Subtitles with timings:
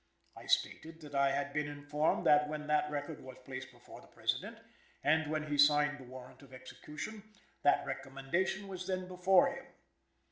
[0.35, 3.37] I stated that I had been informed that when that record was
[3.71, 4.57] before the President,
[5.03, 7.21] and when he signed the warrant of execution,
[7.61, 9.65] that recommendation was then before him.